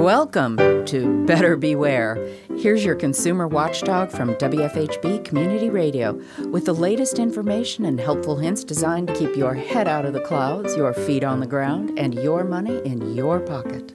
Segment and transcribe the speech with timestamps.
[0.00, 2.16] Welcome to Better Beware.
[2.56, 8.64] Here's your consumer watchdog from WFHB Community Radio with the latest information and helpful hints
[8.64, 12.14] designed to keep your head out of the clouds, your feet on the ground, and
[12.14, 13.92] your money in your pocket.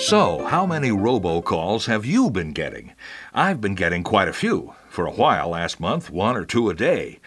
[0.00, 2.94] So, how many robocalls have you been getting?
[3.34, 4.74] I've been getting quite a few.
[4.88, 7.20] For a while last month, one or two a day.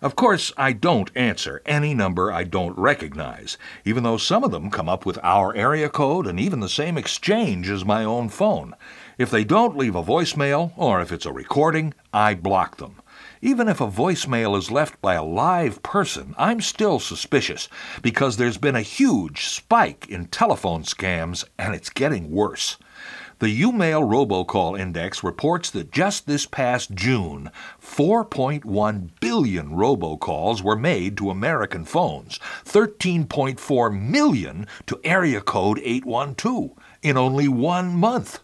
[0.00, 4.70] Of course, I don't answer any number I don't recognize, even though some of them
[4.70, 8.74] come up with our area code and even the same exchange as my own phone.
[9.18, 13.02] If they don't leave a voicemail, or if it's a recording, I block them.
[13.42, 17.68] Even if a voicemail is left by a live person, I'm still suspicious
[18.00, 22.76] because there's been a huge spike in telephone scams and it's getting worse.
[23.40, 31.16] The YouMail Robocall Index reports that just this past June, 4.1 billion robocalls were made
[31.18, 38.40] to American phones, 13.4 million to area code 812 in only one month.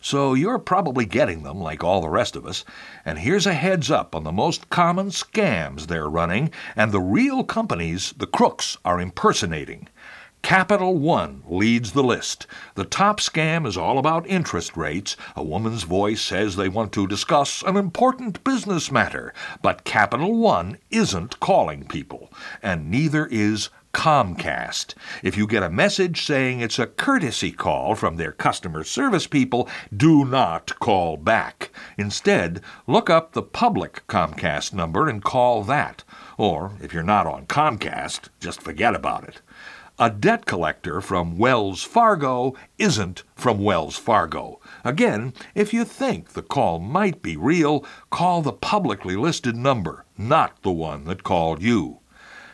[0.00, 2.64] So you're probably getting them like all the rest of us.
[3.04, 7.44] And here's a heads up on the most common scams they're running and the real
[7.44, 9.86] companies the crooks are impersonating.
[10.42, 12.48] Capital One leads the list.
[12.74, 15.16] The top scam is all about interest rates.
[15.36, 19.32] A woman's voice says they want to discuss an important business matter.
[19.62, 22.28] But Capital One isn't calling people,
[22.60, 24.94] and neither is Comcast.
[25.22, 29.68] If you get a message saying it's a courtesy call from their customer service people,
[29.96, 31.70] do not call back.
[31.96, 36.02] Instead, look up the public Comcast number and call that.
[36.36, 39.40] Or, if you're not on Comcast, just forget about it.
[39.98, 44.58] A debt collector from Wells Fargo isn't from Wells Fargo.
[44.84, 50.60] Again, if you think the call might be real, call the publicly listed number, not
[50.62, 52.00] the one that called you.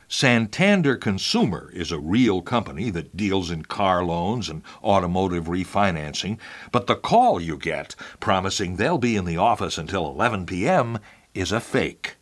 [0.08, 6.38] Santander Consumer is a real company that deals in car loans and automotive refinancing,
[6.72, 10.98] but the call you get promising they'll be in the office until 11 p.m.
[11.34, 12.17] is a fake.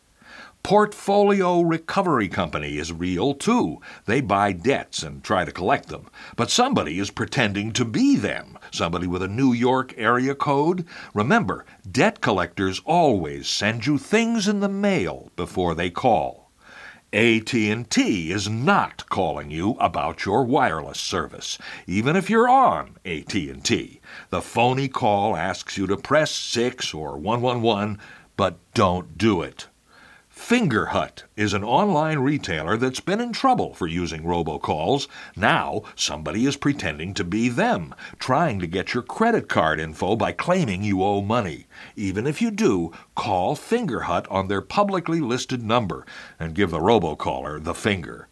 [0.63, 3.79] Portfolio Recovery Company is real too.
[4.05, 6.09] They buy debts and try to collect them.
[6.35, 8.57] But somebody is pretending to be them.
[8.71, 10.85] Somebody with a New York area code.
[11.13, 16.47] Remember, debt collectors always send you things in the mail before they call.
[17.13, 21.57] AT&T is not calling you about your wireless service,
[21.87, 24.01] even if you're on AT&T.
[24.29, 27.97] The phony call asks you to press 6 or 111,
[28.35, 29.67] but don't do it.
[30.37, 35.07] Fingerhut is an online retailer that's been in trouble for using robocalls.
[35.35, 40.31] Now, somebody is pretending to be them, trying to get your credit card info by
[40.31, 41.65] claiming you owe money.
[41.95, 46.05] Even if you do, call Fingerhut on their publicly listed number
[46.39, 48.29] and give the robocaller the finger.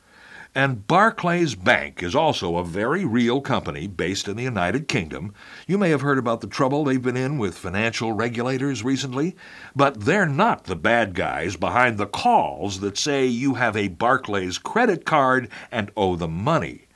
[0.58, 5.34] And Barclays Bank is also a very real company based in the United Kingdom.
[5.68, 9.36] You may have heard about the trouble they've been in with financial regulators recently,
[9.76, 14.58] but they're not the bad guys behind the calls that say you have a Barclays
[14.58, 16.88] credit card and owe them money.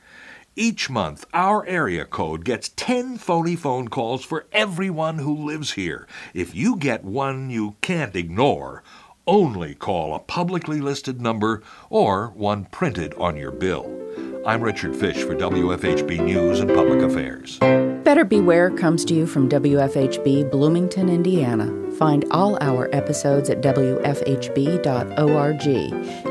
[0.56, 6.08] Each month, our area code gets 10 phony phone calls for everyone who lives here.
[6.32, 8.82] If you get one you can't ignore,
[9.26, 13.96] only call a publicly listed number or one printed on your bill.
[14.46, 17.58] I'm Richard Fish for WFHB News and Public Affairs.
[18.04, 21.92] Better Beware comes to you from WFHB Bloomington, Indiana.
[21.92, 23.94] Find all our episodes at WFHB.org.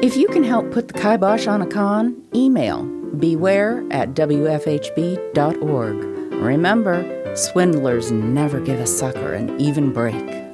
[0.03, 2.83] If you can help put the kibosh on a con, email
[3.19, 5.95] beware at WFHB.org.
[6.33, 10.48] Remember, swindlers never give a sucker an even break.